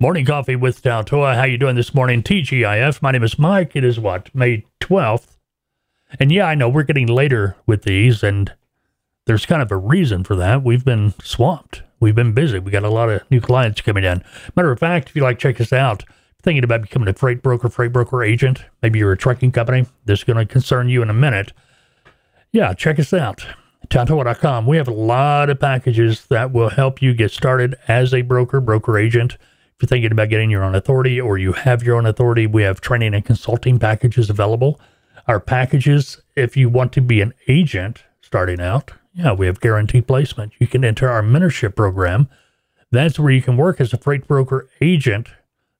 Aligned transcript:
Morning 0.00 0.26
coffee 0.26 0.56
with 0.56 0.82
Taltoa. 0.82 1.36
How 1.36 1.44
you 1.44 1.56
doing 1.56 1.76
this 1.76 1.94
morning? 1.94 2.22
TGIF. 2.22 3.00
My 3.00 3.12
name 3.12 3.22
is 3.22 3.38
Mike. 3.38 3.74
It 3.74 3.84
is 3.84 3.98
what 3.98 4.34
May 4.34 4.64
twelfth, 4.80 5.38
and 6.20 6.30
yeah, 6.30 6.46
I 6.46 6.54
know 6.54 6.68
we're 6.68 6.82
getting 6.82 7.06
later 7.06 7.56
with 7.66 7.84
these, 7.84 8.22
and 8.22 8.52
there's 9.26 9.46
kind 9.46 9.62
of 9.62 9.70
a 9.70 9.76
reason 9.76 10.24
for 10.24 10.36
that. 10.36 10.62
We've 10.62 10.84
been 10.84 11.14
swamped. 11.22 11.82
We've 12.00 12.14
been 12.14 12.32
busy. 12.32 12.58
We 12.58 12.70
got 12.70 12.82
a 12.82 12.90
lot 12.90 13.08
of 13.08 13.22
new 13.30 13.40
clients 13.40 13.80
coming 13.80 14.04
in. 14.04 14.22
Matter 14.56 14.72
of 14.72 14.80
fact, 14.80 15.08
if 15.08 15.16
you 15.16 15.22
like, 15.22 15.38
check 15.38 15.60
us 15.60 15.72
out. 15.72 16.04
Thinking 16.42 16.64
about 16.64 16.82
becoming 16.82 17.08
a 17.08 17.14
freight 17.14 17.40
broker, 17.40 17.70
freight 17.70 17.92
broker 17.92 18.22
agent. 18.22 18.64
Maybe 18.82 18.98
you're 18.98 19.12
a 19.12 19.16
trucking 19.16 19.52
company. 19.52 19.86
This 20.04 20.18
is 20.20 20.24
going 20.24 20.36
to 20.44 20.52
concern 20.52 20.90
you 20.90 21.00
in 21.00 21.08
a 21.08 21.14
minute. 21.14 21.52
Yeah, 22.52 22.74
check 22.74 22.98
us 22.98 23.14
out. 23.14 23.46
Taltoa.com. 23.88 24.66
We 24.66 24.76
have 24.76 24.88
a 24.88 24.92
lot 24.92 25.48
of 25.48 25.60
packages 25.60 26.26
that 26.26 26.52
will 26.52 26.70
help 26.70 27.00
you 27.00 27.14
get 27.14 27.30
started 27.30 27.76
as 27.88 28.12
a 28.12 28.22
broker, 28.22 28.60
broker 28.60 28.98
agent 28.98 29.38
if 29.76 29.82
you're 29.82 29.88
thinking 29.88 30.12
about 30.12 30.28
getting 30.28 30.50
your 30.50 30.62
own 30.62 30.76
authority 30.76 31.20
or 31.20 31.36
you 31.36 31.52
have 31.52 31.82
your 31.82 31.96
own 31.96 32.06
authority, 32.06 32.46
we 32.46 32.62
have 32.62 32.80
training 32.80 33.12
and 33.12 33.24
consulting 33.24 33.80
packages 33.80 34.30
available. 34.30 34.80
Our 35.26 35.40
packages, 35.40 36.20
if 36.36 36.56
you 36.56 36.68
want 36.68 36.92
to 36.92 37.00
be 37.00 37.20
an 37.20 37.34
agent 37.48 38.04
starting 38.20 38.60
out, 38.60 38.92
yeah, 39.14 39.32
we 39.32 39.46
have 39.46 39.60
guaranteed 39.60 40.06
placement. 40.06 40.52
You 40.60 40.68
can 40.68 40.84
enter 40.84 41.08
our 41.08 41.22
mentorship 41.22 41.74
program. 41.74 42.28
That's 42.92 43.18
where 43.18 43.32
you 43.32 43.42
can 43.42 43.56
work 43.56 43.80
as 43.80 43.92
a 43.92 43.96
freight 43.96 44.28
broker 44.28 44.68
agent 44.80 45.28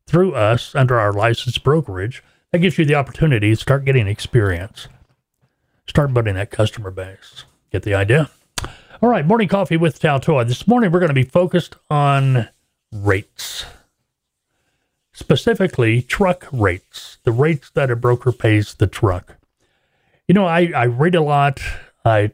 through 0.09 0.35
us 0.35 0.75
under 0.75 0.99
our 0.99 1.13
licensed 1.13 1.63
brokerage. 1.63 2.23
That 2.51 2.59
gives 2.59 2.79
you 2.79 2.85
the 2.85 2.97
opportunity 2.97 3.51
to 3.51 3.57
start 3.57 3.85
getting 3.85 4.09
experience, 4.09 4.89
start 5.87 6.13
building 6.13 6.35
that 6.35 6.51
customer 6.51 6.91
base. 6.91 7.45
Get 7.71 7.85
the 7.85 7.95
idea? 7.95 8.31
All 9.01 9.09
right, 9.09 9.27
morning 9.27 9.49
coffee 9.49 9.77
with 9.77 10.01
Taltoa. 10.01 10.49
This 10.49 10.67
morning 10.67 10.91
we're 10.91 11.01
going 11.01 11.09
to 11.09 11.15
be 11.15 11.25
focused 11.25 11.77
on 11.91 12.49
rates 12.93 13.67
specifically 15.15 16.03
truck 16.03 16.47
rates, 16.53 17.19
the 17.25 17.33
rates 17.33 17.71
that 17.71 17.91
a 17.91 17.97
broker 17.97 18.33
pays 18.33 18.75
the 18.75 18.87
truck. 18.87 19.37
You 20.29 20.35
know, 20.35 20.47
I, 20.47 20.73
I 20.75 20.87
read 20.87 21.15
a 21.15 21.23
lot. 21.23 21.61
I 22.05 22.33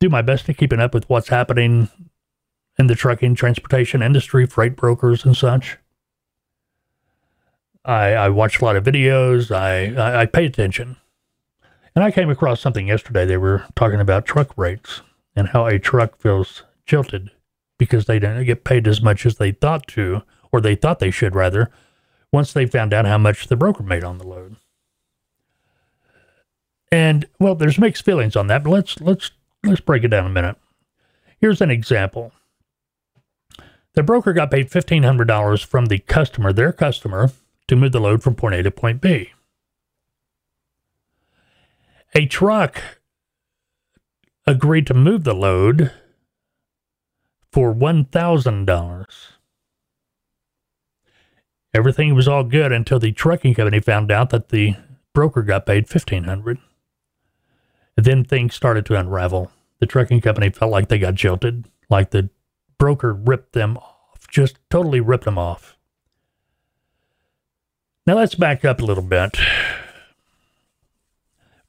do 0.00 0.08
my 0.08 0.22
best 0.22 0.46
to 0.46 0.54
keeping 0.54 0.80
up 0.80 0.94
with 0.94 1.08
what's 1.08 1.28
happening 1.28 1.88
in 2.78 2.86
the 2.86 2.94
trucking 2.94 3.34
transportation 3.34 4.02
industry, 4.02 4.46
freight 4.46 4.76
brokers 4.76 5.24
and 5.24 5.36
such. 5.36 5.78
I, 7.84 8.14
I 8.14 8.28
watch 8.28 8.60
a 8.60 8.64
lot 8.64 8.76
of 8.76 8.84
videos. 8.84 9.54
I, 9.54 9.94
I, 9.94 10.22
I 10.22 10.26
pay 10.26 10.46
attention. 10.46 10.96
And 11.94 12.04
I 12.04 12.10
came 12.10 12.30
across 12.30 12.60
something 12.60 12.88
yesterday. 12.88 13.24
They 13.24 13.36
were 13.36 13.64
talking 13.76 14.00
about 14.00 14.26
truck 14.26 14.56
rates 14.58 15.00
and 15.36 15.48
how 15.48 15.66
a 15.66 15.78
truck 15.78 16.18
feels 16.18 16.64
jilted 16.86 17.30
because 17.78 18.06
they 18.06 18.18
didn't 18.18 18.44
get 18.44 18.64
paid 18.64 18.86
as 18.88 19.00
much 19.00 19.24
as 19.24 19.36
they 19.36 19.52
thought 19.52 19.86
to, 19.88 20.22
or 20.52 20.60
they 20.60 20.74
thought 20.74 20.98
they 20.98 21.10
should 21.10 21.34
rather, 21.34 21.70
once 22.34 22.52
they 22.52 22.66
found 22.66 22.92
out 22.92 23.06
how 23.06 23.16
much 23.16 23.46
the 23.46 23.54
broker 23.54 23.84
made 23.84 24.02
on 24.02 24.18
the 24.18 24.26
load. 24.26 24.56
And 26.90 27.26
well, 27.38 27.54
there's 27.54 27.78
mixed 27.78 28.04
feelings 28.04 28.34
on 28.34 28.48
that, 28.48 28.64
but 28.64 28.70
let's 28.70 29.00
let's 29.00 29.30
let's 29.62 29.80
break 29.80 30.02
it 30.02 30.08
down 30.08 30.26
a 30.26 30.30
minute. 30.30 30.56
Here's 31.40 31.60
an 31.60 31.70
example. 31.70 32.32
The 33.94 34.02
broker 34.02 34.32
got 34.32 34.50
paid 34.50 34.70
$1,500 34.70 35.64
from 35.64 35.86
the 35.86 36.00
customer, 36.00 36.52
their 36.52 36.72
customer, 36.72 37.30
to 37.68 37.76
move 37.76 37.92
the 37.92 38.00
load 38.00 38.24
from 38.24 38.34
point 38.34 38.56
A 38.56 38.62
to 38.64 38.70
point 38.72 39.00
B. 39.00 39.30
A 42.14 42.26
truck 42.26 42.82
agreed 44.44 44.88
to 44.88 44.94
move 44.94 45.22
the 45.22 45.34
load 45.34 45.92
for 47.52 47.72
$1,000. 47.72 49.33
Everything 51.74 52.14
was 52.14 52.28
all 52.28 52.44
good 52.44 52.70
until 52.70 53.00
the 53.00 53.10
trucking 53.10 53.54
company 53.54 53.80
found 53.80 54.12
out 54.12 54.30
that 54.30 54.50
the 54.50 54.76
broker 55.12 55.42
got 55.42 55.66
paid 55.66 55.88
fifteen 55.88 56.24
hundred. 56.24 56.58
Then 57.96 58.24
things 58.24 58.54
started 58.54 58.86
to 58.86 58.94
unravel. 58.96 59.50
The 59.80 59.86
trucking 59.86 60.20
company 60.20 60.50
felt 60.50 60.70
like 60.70 60.88
they 60.88 60.98
got 60.98 61.14
jilted, 61.14 61.66
like 61.90 62.10
the 62.10 62.30
broker 62.78 63.12
ripped 63.12 63.52
them 63.52 63.76
off, 63.76 64.28
just 64.30 64.56
totally 64.70 65.00
ripped 65.00 65.24
them 65.24 65.36
off. 65.36 65.76
Now 68.06 68.14
let's 68.14 68.36
back 68.36 68.64
up 68.64 68.80
a 68.80 68.84
little 68.84 69.02
bit. 69.02 69.36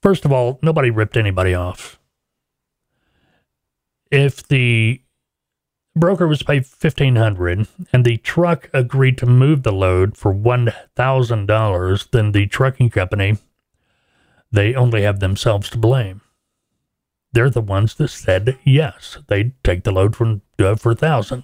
First 0.02 0.24
of 0.24 0.32
all, 0.32 0.60
nobody 0.62 0.92
ripped 0.92 1.18
anybody 1.18 1.56
off. 1.56 2.00
If 4.12 4.48
the 4.48 5.02
broker 5.96 6.28
was 6.28 6.44
paid 6.44 6.66
fifteen 6.66 7.16
hundred, 7.16 7.68
and 7.94 8.06
the 8.06 8.18
truck 8.18 8.70
agreed 8.74 9.18
to 9.20 9.26
move 9.26 9.64
the 9.64 9.72
load 9.72 10.18
for 10.18 10.32
one 10.32 10.74
thousand 10.96 11.46
dollars, 11.46 12.08
then 12.12 12.32
the 12.32 12.48
trucking 12.48 12.90
company 12.90 13.38
they 14.52 14.74
only 14.74 15.02
have 15.02 15.20
themselves 15.20 15.70
to 15.70 15.78
blame. 15.78 16.22
They're 17.34 17.50
the 17.50 17.62
ones 17.62 17.96
that 17.96 18.08
said 18.08 18.58
yes, 18.64 19.18
they'd 19.28 19.52
take 19.64 19.84
the 19.84 19.92
load 19.92 20.16
for 20.16 20.40
uh, 20.60 20.76
for 20.76 20.92
a 20.92 20.96
thousand. 20.96 21.44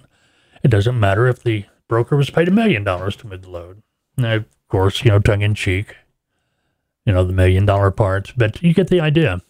It 0.62 0.68
doesn't 0.68 0.98
matter 0.98 1.26
if 1.26 1.42
the 1.42 1.66
broker 1.88 2.16
was 2.16 2.30
paid 2.30 2.48
a 2.48 2.52
million 2.52 2.84
dollars 2.84 3.16
to 3.16 3.26
move 3.26 3.42
the 3.42 3.50
load. 3.50 3.82
Now, 4.16 4.36
of 4.36 4.46
course, 4.68 5.04
you 5.04 5.10
know, 5.10 5.18
tongue 5.18 5.42
in 5.42 5.54
cheek, 5.54 5.96
you 7.04 7.12
know, 7.12 7.24
the 7.24 7.32
million 7.32 7.66
dollar 7.66 7.90
parts, 7.90 8.32
but 8.34 8.62
you 8.62 8.72
get 8.72 8.88
the 8.88 9.00
idea. 9.00 9.42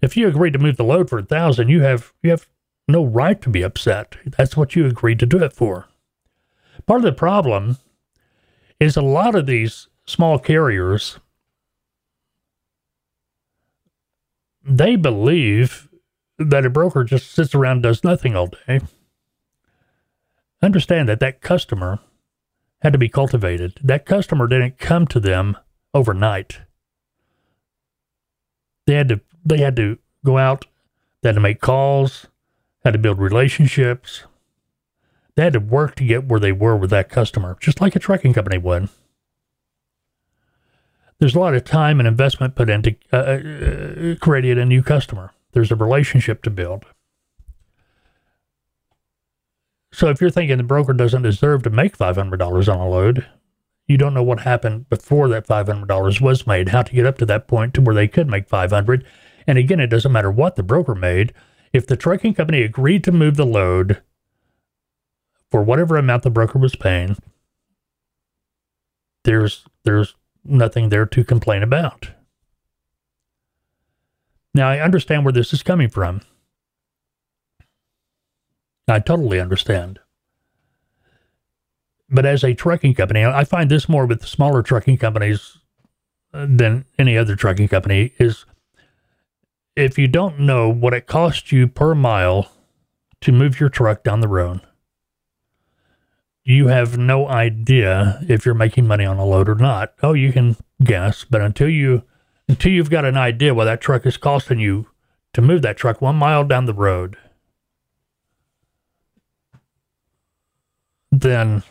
If 0.00 0.16
you 0.16 0.28
agree 0.28 0.50
to 0.50 0.58
move 0.58 0.76
the 0.76 0.84
load 0.84 1.10
for 1.10 1.18
a 1.18 1.24
thousand, 1.24 1.68
you 1.68 1.82
have 1.82 2.12
you 2.22 2.30
have 2.30 2.46
no 2.92 3.04
right 3.04 3.40
to 3.42 3.48
be 3.48 3.62
upset. 3.62 4.16
That's 4.24 4.56
what 4.56 4.76
you 4.76 4.86
agreed 4.86 5.18
to 5.20 5.26
do 5.26 5.42
it 5.42 5.52
for. 5.52 5.88
Part 6.86 7.00
of 7.00 7.04
the 7.04 7.12
problem 7.12 7.78
is 8.78 8.96
a 8.96 9.02
lot 9.02 9.34
of 9.34 9.46
these 9.46 9.88
small 10.06 10.38
carriers 10.38 11.18
they 14.62 14.96
believe 14.96 15.88
that 16.38 16.66
a 16.66 16.70
broker 16.70 17.04
just 17.04 17.32
sits 17.32 17.54
around 17.54 17.76
and 17.78 17.82
does 17.82 18.04
nothing 18.04 18.36
all 18.36 18.48
day. 18.66 18.80
Understand 20.62 21.08
that 21.08 21.20
that 21.20 21.40
customer 21.40 21.98
had 22.82 22.92
to 22.92 22.98
be 22.98 23.08
cultivated. 23.08 23.78
That 23.82 24.06
customer 24.06 24.46
didn't 24.46 24.78
come 24.78 25.06
to 25.08 25.20
them 25.20 25.56
overnight. 25.92 26.60
They 28.86 28.94
had 28.94 29.08
to 29.08 29.20
they 29.44 29.58
had 29.58 29.76
to 29.76 29.98
go 30.24 30.36
out, 30.36 30.66
they 31.22 31.30
had 31.30 31.34
to 31.34 31.40
make 31.40 31.60
calls, 31.60 32.26
had 32.84 32.92
to 32.92 32.98
build 32.98 33.18
relationships. 33.18 34.24
They 35.34 35.44
had 35.44 35.52
to 35.52 35.60
work 35.60 35.94
to 35.96 36.04
get 36.04 36.26
where 36.26 36.40
they 36.40 36.52
were 36.52 36.76
with 36.76 36.90
that 36.90 37.08
customer, 37.08 37.56
just 37.60 37.80
like 37.80 37.94
a 37.94 38.00
trucking 38.00 38.34
company 38.34 38.58
would. 38.58 38.88
There's 41.18 41.34
a 41.34 41.38
lot 41.38 41.54
of 41.54 41.64
time 41.64 42.00
and 42.00 42.08
investment 42.08 42.54
put 42.54 42.70
into 42.70 42.96
uh, 43.12 43.16
uh, 43.16 44.14
creating 44.20 44.58
a 44.58 44.64
new 44.64 44.82
customer. 44.82 45.32
There's 45.52 45.70
a 45.70 45.76
relationship 45.76 46.42
to 46.44 46.50
build. 46.50 46.86
So 49.92 50.08
if 50.08 50.20
you're 50.20 50.30
thinking 50.30 50.56
the 50.56 50.62
broker 50.62 50.92
doesn't 50.92 51.22
deserve 51.22 51.62
to 51.64 51.70
make 51.70 51.98
$500 51.98 52.72
on 52.72 52.80
a 52.80 52.88
load, 52.88 53.26
you 53.86 53.98
don't 53.98 54.14
know 54.14 54.22
what 54.22 54.40
happened 54.40 54.88
before 54.88 55.28
that 55.28 55.46
$500 55.46 56.20
was 56.20 56.46
made, 56.46 56.68
how 56.68 56.82
to 56.82 56.94
get 56.94 57.06
up 57.06 57.18
to 57.18 57.26
that 57.26 57.48
point 57.48 57.74
to 57.74 57.80
where 57.80 57.94
they 57.94 58.08
could 58.08 58.28
make 58.28 58.48
500. 58.48 59.04
And 59.46 59.58
again, 59.58 59.80
it 59.80 59.88
doesn't 59.88 60.12
matter 60.12 60.30
what 60.30 60.56
the 60.56 60.62
broker 60.62 60.94
made 60.94 61.34
if 61.72 61.86
the 61.86 61.96
trucking 61.96 62.34
company 62.34 62.62
agreed 62.62 63.04
to 63.04 63.12
move 63.12 63.36
the 63.36 63.46
load 63.46 64.02
for 65.50 65.62
whatever 65.62 65.96
amount 65.96 66.22
the 66.22 66.30
broker 66.30 66.58
was 66.58 66.76
paying, 66.76 67.16
there's 69.24 69.64
there's 69.84 70.14
nothing 70.44 70.88
there 70.88 71.06
to 71.06 71.24
complain 71.24 71.62
about. 71.62 72.10
Now 74.54 74.68
I 74.68 74.80
understand 74.80 75.24
where 75.24 75.32
this 75.32 75.52
is 75.52 75.62
coming 75.62 75.88
from. 75.88 76.22
I 78.88 78.98
totally 78.98 79.40
understand. 79.40 80.00
But 82.08 82.26
as 82.26 82.42
a 82.42 82.54
trucking 82.54 82.94
company, 82.94 83.24
I 83.24 83.44
find 83.44 83.70
this 83.70 83.88
more 83.88 84.04
with 84.04 84.26
smaller 84.26 84.62
trucking 84.62 84.98
companies 84.98 85.58
than 86.32 86.84
any 86.98 87.16
other 87.16 87.36
trucking 87.36 87.68
company 87.68 88.12
is 88.18 88.44
if 89.76 89.98
you 89.98 90.08
don't 90.08 90.40
know 90.40 90.68
what 90.68 90.94
it 90.94 91.06
costs 91.06 91.52
you 91.52 91.66
per 91.68 91.94
mile 91.94 92.50
to 93.20 93.32
move 93.32 93.60
your 93.60 93.68
truck 93.68 94.02
down 94.02 94.20
the 94.20 94.28
road, 94.28 94.60
you 96.42 96.68
have 96.68 96.98
no 96.98 97.28
idea 97.28 98.20
if 98.28 98.44
you're 98.44 98.54
making 98.54 98.86
money 98.86 99.04
on 99.04 99.18
a 99.18 99.24
load 99.24 99.48
or 99.48 99.54
not. 99.54 99.94
Oh, 100.02 100.14
you 100.14 100.32
can 100.32 100.56
guess, 100.82 101.24
but 101.24 101.40
until 101.40 101.68
you 101.68 102.02
until 102.48 102.72
you've 102.72 102.90
got 102.90 103.04
an 103.04 103.16
idea 103.16 103.54
what 103.54 103.66
that 103.66 103.80
truck 103.80 104.04
is 104.04 104.16
costing 104.16 104.58
you 104.58 104.88
to 105.32 105.40
move 105.40 105.62
that 105.62 105.76
truck 105.76 106.00
one 106.00 106.16
mile 106.16 106.42
down 106.42 106.64
the 106.64 106.74
road, 106.74 107.16
then 111.12 111.62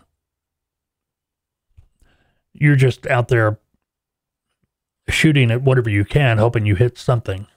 you're 2.54 2.78
just 2.78 3.06
out 3.08 3.28
there 3.28 3.60
shooting 5.10 5.52
at 5.52 5.62
whatever 5.62 5.90
you 5.90 6.06
can, 6.06 6.38
hoping 6.38 6.66
you 6.66 6.76
hit 6.76 6.98
something. 6.98 7.48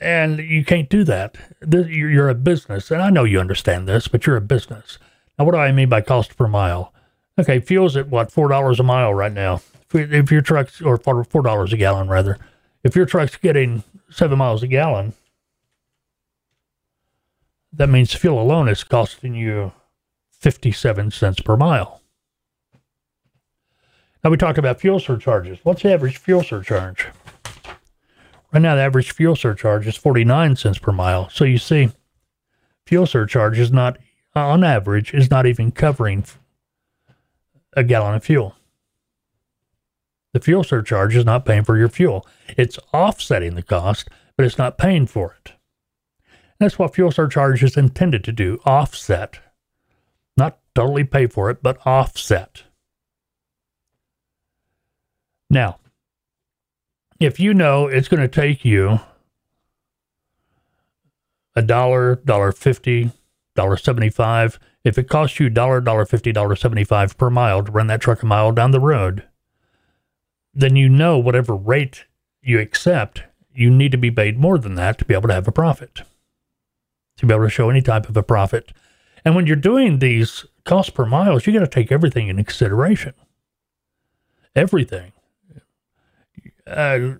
And 0.00 0.38
you 0.38 0.64
can't 0.64 0.88
do 0.88 1.04
that. 1.04 1.36
You're 1.70 2.30
a 2.30 2.34
business. 2.34 2.90
And 2.90 3.02
I 3.02 3.10
know 3.10 3.24
you 3.24 3.38
understand 3.38 3.86
this, 3.86 4.08
but 4.08 4.26
you're 4.26 4.36
a 4.36 4.40
business. 4.40 4.98
Now, 5.38 5.44
what 5.44 5.52
do 5.52 5.58
I 5.58 5.72
mean 5.72 5.88
by 5.88 6.00
cost 6.00 6.36
per 6.36 6.48
mile? 6.48 6.92
Okay, 7.38 7.60
fuel's 7.60 7.96
at 7.96 8.08
what 8.08 8.32
four 8.32 8.48
dollars 8.48 8.80
a 8.80 8.82
mile 8.82 9.14
right 9.14 9.32
now. 9.32 9.60
If, 9.92 10.30
your 10.30 10.42
truck's 10.42 10.80
or 10.80 10.98
four 10.98 11.42
dollars 11.42 11.72
a 11.72 11.76
gallon 11.76 12.08
rather, 12.08 12.38
if 12.82 12.96
your 12.96 13.06
truck's 13.06 13.36
getting 13.36 13.82
seven 14.10 14.38
miles 14.38 14.62
a 14.62 14.66
gallon, 14.66 15.14
that 17.72 17.88
means 17.88 18.12
fuel 18.12 18.40
alone 18.40 18.68
is 18.68 18.84
costing 18.84 19.34
you 19.34 19.72
57 20.32 21.10
cents 21.10 21.40
per 21.40 21.56
mile. 21.56 22.00
Now 24.22 24.30
we 24.30 24.36
talked 24.36 24.58
about 24.58 24.80
fuel 24.80 25.00
surcharges. 25.00 25.58
What's 25.62 25.82
the 25.82 25.92
average 25.92 26.18
fuel 26.18 26.42
surcharge? 26.42 27.06
Right 28.52 28.60
now, 28.60 28.74
the 28.74 28.82
average 28.82 29.12
fuel 29.12 29.36
surcharge 29.36 29.86
is 29.86 29.96
49 29.96 30.56
cents 30.56 30.78
per 30.78 30.92
mile. 30.92 31.28
So 31.30 31.44
you 31.44 31.58
see, 31.58 31.90
fuel 32.86 33.06
surcharge 33.06 33.58
is 33.58 33.70
not, 33.70 33.98
on 34.34 34.64
average, 34.64 35.14
is 35.14 35.30
not 35.30 35.46
even 35.46 35.70
covering 35.70 36.24
a 37.74 37.84
gallon 37.84 38.16
of 38.16 38.24
fuel. 38.24 38.56
The 40.32 40.40
fuel 40.40 40.64
surcharge 40.64 41.16
is 41.16 41.24
not 41.24 41.44
paying 41.44 41.64
for 41.64 41.76
your 41.76 41.88
fuel. 41.88 42.26
It's 42.56 42.78
offsetting 42.92 43.54
the 43.54 43.62
cost, 43.62 44.08
but 44.36 44.46
it's 44.46 44.58
not 44.58 44.78
paying 44.78 45.06
for 45.06 45.36
it. 45.44 45.52
That's 46.58 46.78
what 46.78 46.94
fuel 46.94 47.10
surcharge 47.10 47.62
is 47.62 47.76
intended 47.76 48.22
to 48.24 48.32
do 48.32 48.60
offset. 48.64 49.40
Not 50.36 50.58
totally 50.74 51.04
pay 51.04 51.26
for 51.26 51.50
it, 51.50 51.62
but 51.62 51.78
offset. 51.86 52.64
Now, 55.48 55.78
if 57.20 57.38
you 57.38 57.52
know 57.52 57.86
it's 57.86 58.08
going 58.08 58.22
to 58.22 58.28
take 58.28 58.64
you 58.64 59.00
a 61.54 61.62
dollar, 61.62 62.16
dollar 62.16 62.50
fifty, 62.50 63.10
dollar 63.54 63.76
seventy-five, 63.76 64.58
if 64.82 64.96
it 64.96 65.08
costs 65.08 65.38
you 65.38 65.50
dollar, 65.50 65.80
dollar 65.80 66.06
fifty, 66.06 66.32
dollar 66.32 66.56
seventy-five 66.56 67.18
per 67.18 67.28
mile 67.28 67.62
to 67.62 67.70
run 67.70 67.86
that 67.88 68.00
truck 68.00 68.22
a 68.22 68.26
mile 68.26 68.50
down 68.52 68.70
the 68.70 68.80
road, 68.80 69.24
then 70.54 70.74
you 70.74 70.88
know 70.88 71.18
whatever 71.18 71.54
rate 71.54 72.06
you 72.40 72.58
accept, 72.58 73.24
you 73.52 73.70
need 73.70 73.92
to 73.92 73.98
be 73.98 74.10
paid 74.10 74.38
more 74.38 74.56
than 74.56 74.74
that 74.76 74.98
to 74.98 75.04
be 75.04 75.12
able 75.12 75.28
to 75.28 75.34
have 75.34 75.46
a 75.46 75.52
profit, 75.52 76.00
to 77.18 77.26
be 77.26 77.34
able 77.34 77.44
to 77.44 77.50
show 77.50 77.68
any 77.68 77.82
type 77.82 78.08
of 78.08 78.16
a 78.16 78.22
profit. 78.22 78.72
And 79.22 79.36
when 79.36 79.46
you're 79.46 79.56
doing 79.56 79.98
these 79.98 80.46
cost 80.64 80.94
per 80.94 81.04
miles, 81.04 81.46
you 81.46 81.52
got 81.52 81.60
to 81.60 81.66
take 81.66 81.92
everything 81.92 82.28
into 82.28 82.44
consideration. 82.44 83.12
Everything 84.56 85.12
uh, 86.66 87.14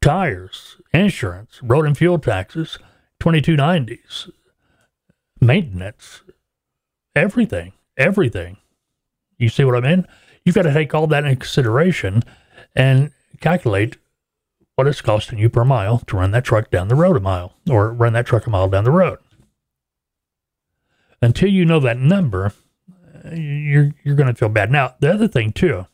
tires, 0.00 0.76
insurance, 0.92 1.60
road 1.62 1.86
and 1.86 1.96
fuel 1.96 2.18
taxes, 2.18 2.78
2290s, 3.20 4.30
maintenance, 5.40 6.22
everything, 7.14 7.72
everything. 7.96 8.56
You 9.38 9.48
see 9.48 9.64
what 9.64 9.76
I 9.76 9.80
mean? 9.80 10.06
You've 10.44 10.54
got 10.54 10.62
to 10.62 10.72
take 10.72 10.94
all 10.94 11.06
that 11.08 11.24
into 11.24 11.36
consideration 11.36 12.22
and 12.74 13.10
calculate 13.40 13.96
what 14.76 14.86
it's 14.86 15.00
costing 15.00 15.38
you 15.38 15.48
per 15.48 15.64
mile 15.64 15.98
to 16.06 16.16
run 16.16 16.30
that 16.30 16.44
truck 16.44 16.70
down 16.70 16.88
the 16.88 16.94
road 16.94 17.16
a 17.16 17.20
mile 17.20 17.54
or 17.68 17.92
run 17.92 18.12
that 18.12 18.26
truck 18.26 18.46
a 18.46 18.50
mile 18.50 18.68
down 18.68 18.84
the 18.84 18.90
road. 18.90 19.18
Until 21.22 21.48
you 21.48 21.64
know 21.64 21.80
that 21.80 21.98
number, 21.98 22.52
you're 23.32 23.94
you're 24.04 24.14
going 24.14 24.28
to 24.28 24.34
feel 24.34 24.50
bad. 24.50 24.70
Now, 24.70 24.94
the 25.00 25.12
other 25.12 25.28
thing 25.28 25.52
too, 25.52 25.86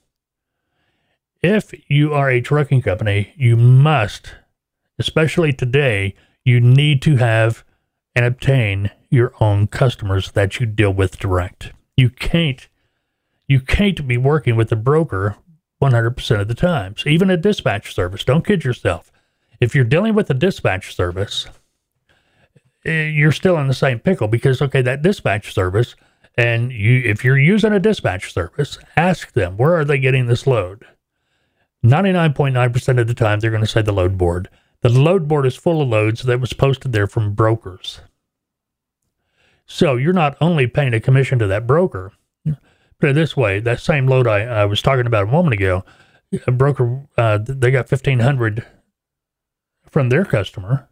if 1.43 1.75
you 1.89 2.15
are 2.15 2.31
a 2.31 2.41
trucking 2.41 2.83
company, 2.83 3.33
you 3.37 3.57
must, 3.57 4.35
especially 4.99 5.53
today, 5.53 6.15
you 6.45 6.61
need 6.61 7.03
to 7.03 7.17
have 7.17 7.65
and 8.15 8.25
obtain 8.25 8.91
your 9.11 9.33
own 9.41 9.67
customers 9.67 10.33
that 10.33 10.61
you 10.61 10.67
deal 10.67 10.93
with 10.93 11.19
direct. 11.19 11.73
You 11.97 12.11
can't 12.11 12.69
you 13.49 13.61
can't 13.61 14.07
be 14.07 14.17
working 14.17 14.57
with 14.57 14.73
a 14.73 14.77
broker 14.77 15.37
100% 15.83 16.41
of 16.41 16.49
the 16.49 16.55
times. 16.55 17.03
Even 17.07 17.29
a 17.29 17.37
dispatch 17.37 17.95
service, 17.95 18.25
don't 18.25 18.47
kid 18.47 18.65
yourself. 18.65 19.13
If 19.61 19.75
you're 19.75 19.85
dealing 19.85 20.15
with 20.15 20.31
a 20.31 20.35
dispatch 20.35 20.95
service, 20.95 21.47
eh, 22.87 23.09
you're 23.09 23.33
still 23.33 23.59
in 23.59 23.67
the 23.67 23.75
same 23.75 23.99
pickle 23.99 24.29
because 24.29 24.63
okay, 24.63 24.81
that 24.83 25.03
dispatch 25.03 25.53
service 25.53 25.95
and 26.37 26.73
you 26.73 27.03
if 27.05 27.25
you're 27.25 27.39
using 27.39 27.73
a 27.73 27.81
dispatch 27.81 28.33
service, 28.33 28.79
ask 28.97 29.33
them 29.33 29.57
where 29.57 29.75
are 29.75 29.85
they 29.85 29.99
getting 29.99 30.27
this 30.27 30.47
load? 30.47 30.87
99.9% 31.85 33.01
of 33.01 33.07
the 33.07 33.15
time, 33.15 33.41
they're 33.41 33.51
going 33.51 33.63
to 33.63 33.67
say 33.67 33.83
the 33.83 33.93
load 33.93 34.17
board. 34.17 34.49
The 34.83 34.89
load 34.89 35.29
board 35.29 35.47
is 35.47 35.57
full 35.57 35.83
of 35.83 35.89
loads 35.89 36.23
that 36.23 36.41
was 36.41 36.53
posted 36.53 36.93
there 36.93 37.07
from 37.07 37.35
brokers. 37.35 38.01
So 39.67 39.97
you're 39.97 40.13
not 40.13 40.37
only 40.41 40.67
paying 40.67 40.95
a 40.95 41.01
commission 41.01 41.39
to 41.39 41.47
that 41.47 41.67
broker, 41.67 42.13
put 42.45 43.11
it 43.11 43.15
this 43.15 43.37
way 43.37 43.59
that 43.61 43.81
same 43.81 44.07
load 44.07 44.27
I, 44.27 44.41
I 44.43 44.65
was 44.65 44.83
talking 44.83 45.07
about 45.07 45.25
a 45.25 45.31
moment 45.31 45.55
ago, 45.55 45.85
a 46.47 46.53
broker, 46.53 47.03
uh, 47.17 47.39
they 47.43 47.71
got 47.71 47.91
1500 47.91 48.65
from 49.89 50.09
their 50.09 50.25
customer. 50.25 50.89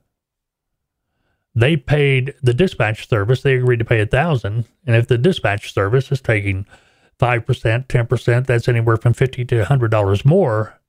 They 1.55 1.77
paid 1.77 2.35
the 2.43 2.55
dispatch 2.55 3.09
service, 3.09 3.43
they 3.43 3.55
agreed 3.55 3.79
to 3.81 3.85
pay 3.85 4.01
a 4.01 4.07
thousand. 4.07 4.67
And 4.87 4.97
if 4.97 5.09
the 5.09 5.19
dispatch 5.19 5.73
service 5.73 6.11
is 6.13 6.21
taking 6.21 6.67
5%, 7.19 7.87
10%, 7.87 8.47
that's 8.47 8.69
anywhere 8.69 8.97
from 8.97 9.13
50 9.13 9.45
to 9.47 9.65
$100 9.65 10.25
more 10.25 10.80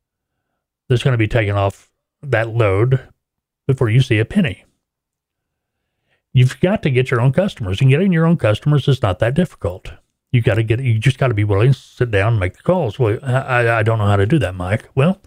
that's 0.91 1.03
going 1.03 1.13
to 1.13 1.17
be 1.17 1.27
taken 1.27 1.55
off 1.55 1.89
that 2.21 2.49
load 2.49 3.07
before 3.65 3.89
you 3.89 4.01
see 4.01 4.19
a 4.19 4.25
penny. 4.25 4.65
You've 6.33 6.59
got 6.59 6.83
to 6.83 6.89
get 6.89 7.09
your 7.09 7.21
own 7.21 7.31
customers, 7.31 7.79
and 7.79 7.89
getting 7.89 8.11
your 8.11 8.25
own 8.25 8.35
customers 8.35 8.87
is 8.89 9.01
not 9.01 9.19
that 9.19 9.33
difficult. 9.33 9.93
You 10.31 10.41
got 10.41 10.55
to 10.55 10.63
get, 10.63 10.81
you 10.81 10.99
just 10.99 11.17
got 11.17 11.29
to 11.29 11.33
be 11.33 11.45
willing 11.45 11.71
to 11.71 11.79
sit 11.79 12.11
down 12.11 12.33
and 12.33 12.39
make 12.39 12.57
the 12.57 12.63
calls. 12.63 12.99
Well, 12.99 13.19
I, 13.23 13.79
I 13.79 13.83
don't 13.83 13.99
know 13.99 14.05
how 14.05 14.17
to 14.17 14.25
do 14.25 14.37
that, 14.39 14.53
Mike. 14.53 14.89
Well, 14.95 15.21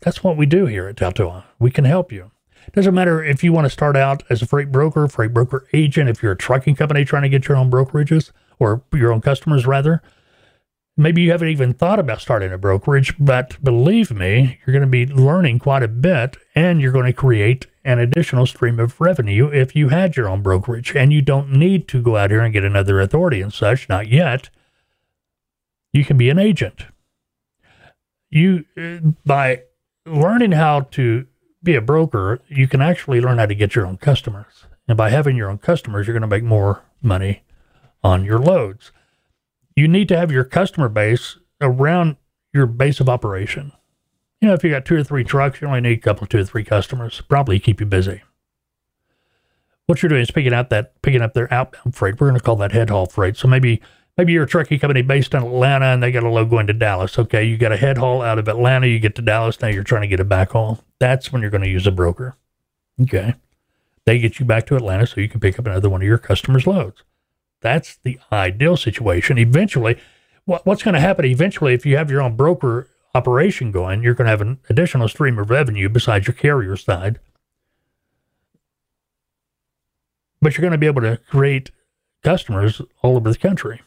that's 0.00 0.24
what 0.24 0.36
we 0.36 0.44
do 0.46 0.66
here 0.66 0.88
at 0.88 0.96
Taltoa. 0.96 1.44
We 1.58 1.70
can 1.70 1.84
help 1.84 2.10
you. 2.10 2.32
Doesn't 2.72 2.94
matter 2.94 3.22
if 3.22 3.44
you 3.44 3.52
want 3.52 3.66
to 3.66 3.70
start 3.70 3.96
out 3.96 4.24
as 4.28 4.42
a 4.42 4.46
freight 4.46 4.72
broker, 4.72 5.06
freight 5.08 5.32
broker 5.32 5.66
agent, 5.72 6.10
if 6.10 6.22
you're 6.22 6.32
a 6.32 6.36
trucking 6.36 6.76
company 6.76 7.04
trying 7.04 7.22
to 7.22 7.28
get 7.28 7.48
your 7.48 7.56
own 7.56 7.70
brokerages 7.70 8.32
or 8.58 8.82
your 8.92 9.12
own 9.12 9.20
customers, 9.20 9.66
rather, 9.66 10.02
Maybe 11.00 11.22
you 11.22 11.30
haven't 11.30 11.48
even 11.48 11.72
thought 11.72 11.98
about 11.98 12.20
starting 12.20 12.52
a 12.52 12.58
brokerage, 12.58 13.14
but 13.18 13.56
believe 13.64 14.10
me, 14.10 14.60
you're 14.66 14.74
going 14.74 14.82
to 14.82 14.86
be 14.86 15.06
learning 15.06 15.58
quite 15.58 15.82
a 15.82 15.88
bit 15.88 16.36
and 16.54 16.78
you're 16.78 16.92
going 16.92 17.06
to 17.06 17.14
create 17.14 17.66
an 17.86 17.98
additional 17.98 18.44
stream 18.44 18.78
of 18.78 19.00
revenue 19.00 19.48
if 19.48 19.74
you 19.74 19.88
had 19.88 20.14
your 20.14 20.28
own 20.28 20.42
brokerage. 20.42 20.94
And 20.94 21.10
you 21.10 21.22
don't 21.22 21.52
need 21.52 21.88
to 21.88 22.02
go 22.02 22.18
out 22.18 22.30
here 22.30 22.42
and 22.42 22.52
get 22.52 22.64
another 22.64 23.00
authority 23.00 23.40
and 23.40 23.50
such, 23.50 23.88
not 23.88 24.08
yet. 24.08 24.50
You 25.90 26.04
can 26.04 26.18
be 26.18 26.28
an 26.28 26.38
agent. 26.38 26.84
You, 28.28 28.66
uh, 28.76 28.98
by 29.24 29.62
learning 30.04 30.52
how 30.52 30.80
to 30.90 31.26
be 31.62 31.76
a 31.76 31.80
broker, 31.80 32.42
you 32.48 32.68
can 32.68 32.82
actually 32.82 33.22
learn 33.22 33.38
how 33.38 33.46
to 33.46 33.54
get 33.54 33.74
your 33.74 33.86
own 33.86 33.96
customers. 33.96 34.66
And 34.86 34.98
by 34.98 35.08
having 35.08 35.34
your 35.34 35.48
own 35.48 35.58
customers, 35.58 36.06
you're 36.06 36.12
going 36.12 36.20
to 36.20 36.36
make 36.36 36.44
more 36.44 36.82
money 37.00 37.44
on 38.04 38.22
your 38.22 38.38
loads 38.38 38.92
you 39.76 39.88
need 39.88 40.08
to 40.08 40.16
have 40.16 40.32
your 40.32 40.44
customer 40.44 40.88
base 40.88 41.36
around 41.60 42.16
your 42.52 42.66
base 42.66 43.00
of 43.00 43.08
operation. 43.08 43.72
You 44.40 44.48
know, 44.48 44.54
if 44.54 44.64
you 44.64 44.70
got 44.70 44.84
two 44.84 44.96
or 44.96 45.04
three 45.04 45.24
trucks, 45.24 45.60
you 45.60 45.66
only 45.66 45.80
need 45.80 45.98
a 45.98 46.00
couple 46.00 46.26
two 46.26 46.38
or 46.38 46.44
three 46.44 46.64
customers. 46.64 47.20
Probably 47.28 47.58
keep 47.58 47.80
you 47.80 47.86
busy. 47.86 48.22
What 49.86 50.02
you're 50.02 50.08
doing 50.08 50.22
is 50.22 50.30
picking 50.30 50.52
up 50.52 50.70
that 50.70 51.00
picking 51.02 51.20
up 51.20 51.34
their 51.34 51.52
outbound 51.52 51.94
freight. 51.94 52.20
We're 52.20 52.28
going 52.28 52.38
to 52.38 52.44
call 52.44 52.56
that 52.56 52.72
head 52.72 52.90
haul 52.90 53.06
freight. 53.06 53.36
So 53.36 53.48
maybe 53.48 53.82
maybe 54.16 54.32
you're 54.32 54.44
a 54.44 54.48
trucking 54.48 54.78
company 54.78 55.02
based 55.02 55.34
in 55.34 55.42
Atlanta 55.42 55.86
and 55.86 56.02
they 56.02 56.12
got 56.12 56.22
a 56.22 56.28
load 56.28 56.50
going 56.50 56.66
to 56.68 56.72
Dallas. 56.72 57.18
Okay, 57.18 57.44
you 57.44 57.58
got 57.58 57.72
a 57.72 57.76
head 57.76 57.98
haul 57.98 58.22
out 58.22 58.38
of 58.38 58.48
Atlanta, 58.48 58.86
you 58.86 58.98
get 58.98 59.14
to 59.16 59.22
Dallas, 59.22 59.60
now 59.60 59.68
you're 59.68 59.84
trying 59.84 60.02
to 60.02 60.08
get 60.08 60.20
a 60.20 60.24
back 60.24 60.50
haul. 60.50 60.84
That's 60.98 61.32
when 61.32 61.42
you're 61.42 61.50
going 61.50 61.64
to 61.64 61.68
use 61.68 61.86
a 61.86 61.92
broker. 61.92 62.36
Okay. 63.02 63.34
They 64.06 64.18
get 64.18 64.38
you 64.38 64.46
back 64.46 64.66
to 64.66 64.76
Atlanta 64.76 65.06
so 65.06 65.20
you 65.20 65.28
can 65.28 65.40
pick 65.40 65.58
up 65.58 65.66
another 65.66 65.90
one 65.90 66.02
of 66.02 66.06
your 66.06 66.18
customers' 66.18 66.66
loads. 66.66 67.02
That's 67.60 67.96
the 67.96 68.18
ideal 68.32 68.76
situation. 68.76 69.38
Eventually, 69.38 69.98
what, 70.44 70.66
what's 70.66 70.82
going 70.82 70.94
to 70.94 71.00
happen 71.00 71.24
eventually 71.24 71.74
if 71.74 71.84
you 71.84 71.96
have 71.96 72.10
your 72.10 72.22
own 72.22 72.36
broker 72.36 72.88
operation 73.14 73.70
going, 73.70 74.02
you're 74.02 74.14
going 74.14 74.26
to 74.26 74.30
have 74.30 74.40
an 74.40 74.60
additional 74.68 75.08
stream 75.08 75.38
of 75.38 75.50
revenue 75.50 75.88
besides 75.88 76.26
your 76.26 76.34
carrier 76.34 76.76
side. 76.76 77.20
But 80.40 80.56
you're 80.56 80.62
going 80.62 80.72
to 80.72 80.78
be 80.78 80.86
able 80.86 81.02
to 81.02 81.18
create 81.28 81.70
customers 82.22 82.80
all 83.02 83.16
over 83.16 83.30
the 83.30 83.38
country. 83.38 83.82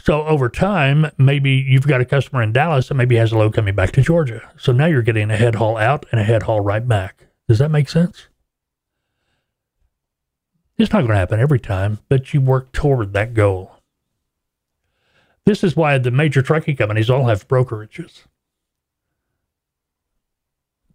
So 0.00 0.24
over 0.26 0.48
time, 0.48 1.10
maybe 1.16 1.50
you've 1.52 1.86
got 1.86 2.00
a 2.00 2.04
customer 2.04 2.42
in 2.42 2.52
Dallas 2.52 2.88
that 2.88 2.94
maybe 2.94 3.16
has 3.16 3.32
a 3.32 3.38
load 3.38 3.54
coming 3.54 3.74
back 3.74 3.92
to 3.92 4.02
Georgia. 4.02 4.50
So 4.58 4.72
now 4.72 4.86
you're 4.86 5.02
getting 5.02 5.30
a 5.30 5.36
head 5.36 5.54
haul 5.54 5.76
out 5.76 6.04
and 6.10 6.20
a 6.20 6.24
head 6.24 6.42
haul 6.42 6.60
right 6.60 6.86
back. 6.86 7.26
Does 7.48 7.58
that 7.58 7.70
make 7.70 7.88
sense? 7.88 8.28
It's 10.76 10.92
not 10.92 11.00
going 11.00 11.10
to 11.10 11.16
happen 11.16 11.40
every 11.40 11.60
time, 11.60 12.00
but 12.08 12.34
you 12.34 12.40
work 12.40 12.72
toward 12.72 13.12
that 13.12 13.34
goal. 13.34 13.76
This 15.46 15.62
is 15.62 15.76
why 15.76 15.98
the 15.98 16.10
major 16.10 16.42
trucking 16.42 16.76
companies 16.76 17.10
all 17.10 17.26
have 17.26 17.46
brokerages. 17.46 18.24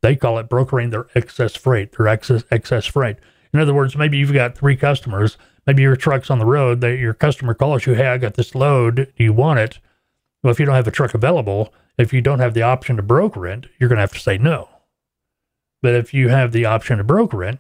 They 0.02 0.16
call 0.16 0.38
it 0.40 0.50
brokering 0.50 0.90
their 0.90 1.08
excess 1.16 1.56
freight, 1.56 1.96
their 1.96 2.08
excess, 2.08 2.44
excess 2.50 2.86
freight. 2.86 3.18
In 3.54 3.60
other 3.60 3.74
words, 3.74 3.96
maybe 3.96 4.18
you've 4.18 4.34
got 4.34 4.58
three 4.58 4.76
customers. 4.76 5.38
Maybe 5.68 5.82
your 5.82 5.96
truck's 5.96 6.30
on 6.30 6.40
the 6.40 6.46
road. 6.46 6.82
That 6.82 6.98
your 6.98 7.14
customer 7.14 7.54
calls 7.54 7.86
you, 7.86 7.94
"Hey, 7.94 8.08
I 8.08 8.18
got 8.18 8.36
this 8.36 8.56
load. 8.56 8.96
Do 8.96 9.24
you 9.24 9.34
want 9.34 9.60
it?" 9.60 9.80
Well, 10.42 10.52
if 10.52 10.60
you 10.60 10.66
don't 10.66 10.76
have 10.76 10.88
a 10.88 10.92
truck 10.92 11.14
available, 11.14 11.74
if 11.98 12.14
you 12.14 12.22
don't 12.22 12.40
have 12.40 12.54
the 12.54 12.62
option 12.62 12.96
to 12.96 13.02
broker 13.02 13.46
it, 13.46 13.66
you're 13.78 13.90
going 13.90 13.98
to 13.98 14.02
have 14.02 14.14
to 14.14 14.20
say 14.20 14.38
no. 14.38 14.70
But 15.82 15.96
if 15.96 16.14
you 16.14 16.30
have 16.30 16.54
the 16.54 16.66
option 16.66 16.98
to 16.98 17.04
broker 17.04 17.44
it, 17.44 17.60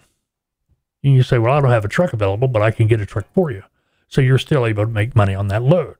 you 1.01 1.23
say, 1.23 1.37
"Well, 1.37 1.55
I 1.55 1.61
don't 1.61 1.71
have 1.71 1.85
a 1.85 1.89
truck 1.89 2.13
available, 2.13 2.47
but 2.47 2.61
I 2.61 2.71
can 2.71 2.87
get 2.87 3.01
a 3.01 3.05
truck 3.05 3.25
for 3.33 3.51
you." 3.51 3.63
So 4.07 4.21
you're 4.21 4.37
still 4.37 4.65
able 4.65 4.85
to 4.85 4.91
make 4.91 5.15
money 5.15 5.35
on 5.35 5.47
that 5.47 5.63
load. 5.63 5.97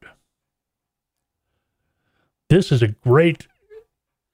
This 2.50 2.72
is 2.72 2.82
a 2.82 2.88
great 2.88 3.48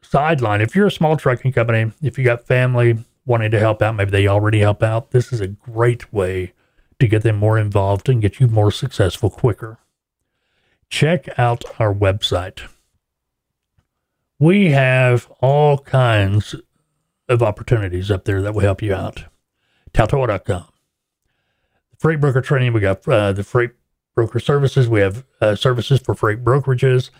sideline. 0.01 0.61
If 0.61 0.75
you're 0.75 0.87
a 0.87 0.91
small 0.91 1.17
trucking 1.17 1.51
company, 1.51 1.91
if 2.01 2.17
you 2.17 2.23
got 2.23 2.47
family 2.47 2.97
wanting 3.25 3.51
to 3.51 3.59
help 3.59 3.81
out, 3.81 3.95
maybe 3.95 4.11
they 4.11 4.27
already 4.27 4.59
help 4.59 4.81
out, 4.81 5.11
this 5.11 5.33
is 5.33 5.41
a 5.41 5.47
great 5.47 6.13
way 6.13 6.53
to 6.99 7.07
get 7.07 7.23
them 7.23 7.35
more 7.35 7.57
involved 7.57 8.07
and 8.07 8.21
get 8.21 8.39
you 8.39 8.47
more 8.47 8.71
successful 8.71 9.29
quicker. 9.29 9.79
Check 10.89 11.27
out 11.37 11.63
our 11.79 11.93
website. 11.93 12.61
We 14.39 14.69
have 14.71 15.29
all 15.41 15.79
kinds 15.79 16.55
of 17.27 17.41
opportunities 17.41 18.11
up 18.11 18.25
there 18.25 18.41
that 18.41 18.53
will 18.53 18.61
help 18.61 18.81
you 18.81 18.93
out. 18.93 19.25
Taltoa.com. 19.95 20.65
Freight 21.97 22.19
broker 22.19 22.41
training, 22.41 22.73
we 22.73 22.81
got 22.81 23.07
uh, 23.07 23.31
the 23.31 23.43
freight 23.43 23.71
broker 24.13 24.39
services. 24.39 24.89
We 24.89 24.99
have 24.99 25.25
uh, 25.39 25.55
services 25.55 26.01
for 26.01 26.13
freight 26.13 26.43
brokerages. 26.43 27.11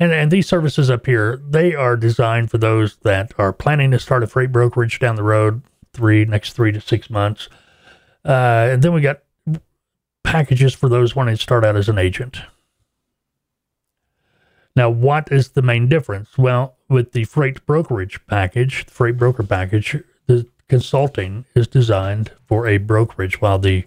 And, 0.00 0.12
and 0.12 0.32
these 0.32 0.48
services 0.48 0.90
up 0.90 1.06
here, 1.06 1.40
they 1.48 1.74
are 1.74 1.96
designed 1.96 2.50
for 2.50 2.58
those 2.58 2.96
that 3.02 3.32
are 3.38 3.52
planning 3.52 3.92
to 3.92 4.00
start 4.00 4.24
a 4.24 4.26
freight 4.26 4.50
brokerage 4.50 4.98
down 4.98 5.14
the 5.14 5.22
road, 5.22 5.62
three 5.92 6.24
next 6.24 6.54
three 6.54 6.72
to 6.72 6.80
six 6.80 7.08
months. 7.08 7.48
Uh, 8.24 8.68
and 8.72 8.82
then 8.82 8.92
we 8.92 9.00
got 9.00 9.20
packages 10.24 10.74
for 10.74 10.88
those 10.88 11.14
wanting 11.14 11.36
to 11.36 11.42
start 11.42 11.64
out 11.64 11.76
as 11.76 11.88
an 11.88 11.98
agent. 11.98 12.38
Now, 14.74 14.90
what 14.90 15.30
is 15.30 15.50
the 15.50 15.62
main 15.62 15.88
difference? 15.88 16.36
Well, 16.36 16.74
with 16.88 17.12
the 17.12 17.24
freight 17.24 17.64
brokerage 17.64 18.18
package, 18.26 18.86
the 18.86 18.90
freight 18.90 19.16
broker 19.16 19.44
package, 19.44 20.02
the 20.26 20.48
consulting 20.68 21.44
is 21.54 21.66
designed 21.66 22.32
for 22.46 22.66
a 22.66 22.78
brokerage, 22.78 23.40
while 23.40 23.58
the 23.58 23.84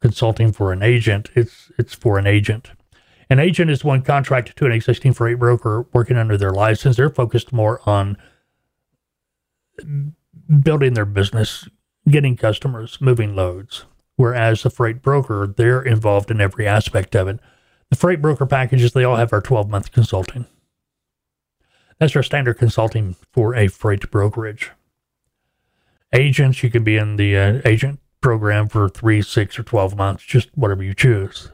consulting 0.00 0.52
for 0.52 0.72
an 0.72 0.82
agent, 0.82 1.30
it's 1.34 1.70
it's 1.78 1.94
for 1.94 2.18
an 2.18 2.26
agent. 2.26 2.70
An 3.28 3.38
agent 3.38 3.70
is 3.70 3.84
one 3.84 4.02
contracted 4.02 4.56
to 4.56 4.66
an 4.66 4.72
existing 4.72 5.12
freight 5.12 5.38
broker 5.38 5.86
working 5.92 6.16
under 6.16 6.36
their 6.36 6.52
license. 6.52 6.96
They're 6.96 7.10
focused 7.10 7.52
more 7.52 7.80
on 7.88 8.16
building 10.62 10.94
their 10.94 11.04
business, 11.04 11.68
getting 12.08 12.36
customers, 12.36 12.98
moving 13.00 13.36
loads. 13.36 13.84
Whereas 14.16 14.62
the 14.62 14.70
freight 14.70 15.00
broker, 15.00 15.46
they're 15.46 15.80
involved 15.80 16.30
in 16.30 16.40
every 16.40 16.66
aspect 16.66 17.14
of 17.14 17.28
it. 17.28 17.40
The 17.88 17.96
freight 17.96 18.20
broker 18.20 18.46
packages, 18.46 18.92
they 18.92 19.04
all 19.04 19.16
have 19.16 19.32
our 19.32 19.40
12 19.40 19.70
month 19.70 19.92
consulting. 19.92 20.46
That's 21.98 22.16
our 22.16 22.22
standard 22.22 22.54
consulting 22.54 23.16
for 23.32 23.54
a 23.54 23.68
freight 23.68 24.10
brokerage. 24.10 24.72
Agents, 26.12 26.62
you 26.62 26.70
can 26.70 26.84
be 26.84 26.96
in 26.96 27.16
the 27.16 27.36
uh, 27.36 27.60
agent 27.64 28.00
program 28.20 28.68
for 28.68 28.88
three, 28.88 29.22
six, 29.22 29.58
or 29.58 29.62
12 29.62 29.96
months, 29.96 30.24
just 30.24 30.48
whatever 30.54 30.82
you 30.82 30.94
choose 30.94 31.50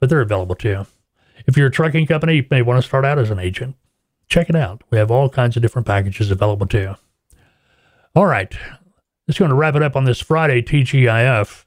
but 0.00 0.08
they're 0.08 0.20
available 0.20 0.54
too. 0.54 0.86
If 1.46 1.56
you're 1.56 1.68
a 1.68 1.72
trucking 1.72 2.06
company, 2.06 2.36
you 2.36 2.46
may 2.50 2.62
want 2.62 2.82
to 2.82 2.86
start 2.86 3.04
out 3.04 3.18
as 3.18 3.30
an 3.30 3.38
agent. 3.38 3.76
Check 4.28 4.48
it 4.48 4.56
out. 4.56 4.82
We 4.90 4.98
have 4.98 5.10
all 5.10 5.30
kinds 5.30 5.56
of 5.56 5.62
different 5.62 5.86
packages 5.86 6.30
available 6.30 6.66
too. 6.66 6.94
All 8.14 8.26
right. 8.26 8.54
Just 9.26 9.38
going 9.38 9.50
to 9.50 9.54
wrap 9.54 9.74
it 9.74 9.82
up 9.82 9.96
on 9.96 10.04
this 10.04 10.20
Friday 10.20 10.62
TGIF. 10.62 11.64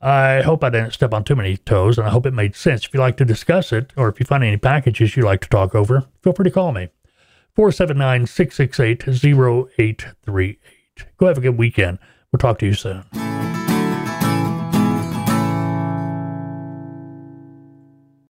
I 0.00 0.42
hope 0.42 0.62
I 0.62 0.70
didn't 0.70 0.92
step 0.92 1.14
on 1.14 1.24
too 1.24 1.34
many 1.34 1.56
toes, 1.56 1.96
and 1.96 2.06
I 2.06 2.10
hope 2.10 2.26
it 2.26 2.34
made 2.34 2.54
sense. 2.54 2.84
If 2.84 2.92
you'd 2.92 3.00
like 3.00 3.16
to 3.18 3.24
discuss 3.24 3.72
it, 3.72 3.92
or 3.96 4.08
if 4.08 4.20
you 4.20 4.26
find 4.26 4.44
any 4.44 4.58
packages 4.58 5.16
you'd 5.16 5.24
like 5.24 5.40
to 5.42 5.48
talk 5.48 5.74
over, 5.74 6.04
feel 6.22 6.34
free 6.34 6.44
to 6.44 6.50
call 6.50 6.72
me. 6.72 6.88
479 7.56 8.26
668 8.26 9.08
0838. 9.08 10.60
Go 11.18 11.26
have 11.26 11.38
a 11.38 11.40
good 11.40 11.58
weekend. 11.58 11.98
We'll 12.32 12.38
talk 12.38 12.58
to 12.58 12.66
you 12.66 12.74
soon. 12.74 13.04